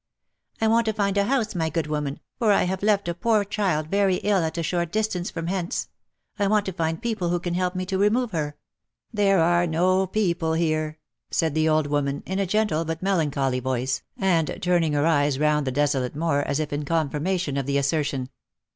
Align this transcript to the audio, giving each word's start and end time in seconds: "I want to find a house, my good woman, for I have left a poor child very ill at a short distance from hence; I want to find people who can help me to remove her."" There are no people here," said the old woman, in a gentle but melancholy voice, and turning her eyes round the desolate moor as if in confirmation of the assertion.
"I 0.61 0.67
want 0.67 0.87
to 0.87 0.93
find 0.93 1.15
a 1.15 1.25
house, 1.25 1.53
my 1.53 1.69
good 1.69 1.85
woman, 1.85 2.21
for 2.39 2.51
I 2.51 2.63
have 2.63 2.81
left 2.81 3.07
a 3.07 3.13
poor 3.13 3.43
child 3.45 3.85
very 3.89 4.15
ill 4.15 4.39
at 4.39 4.57
a 4.57 4.63
short 4.63 4.91
distance 4.91 5.29
from 5.29 5.45
hence; 5.45 5.89
I 6.39 6.47
want 6.47 6.65
to 6.65 6.73
find 6.73 6.99
people 6.99 7.29
who 7.29 7.39
can 7.39 7.53
help 7.53 7.75
me 7.75 7.85
to 7.85 7.99
remove 7.99 8.31
her."" 8.31 8.55
There 9.19 9.37
are 9.37 9.67
no 9.67 10.07
people 10.07 10.53
here," 10.53 10.97
said 11.29 11.53
the 11.53 11.69
old 11.69 11.85
woman, 11.85 12.23
in 12.25 12.39
a 12.39 12.47
gentle 12.47 12.83
but 12.83 13.03
melancholy 13.03 13.59
voice, 13.59 14.01
and 14.17 14.57
turning 14.59 14.93
her 14.93 15.05
eyes 15.05 15.37
round 15.37 15.67
the 15.67 15.71
desolate 15.71 16.15
moor 16.15 16.39
as 16.47 16.59
if 16.59 16.73
in 16.73 16.83
confirmation 16.83 17.55
of 17.55 17.67
the 17.67 17.77
assertion. 17.77 18.29